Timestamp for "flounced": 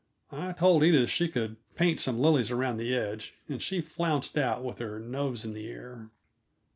3.81-4.35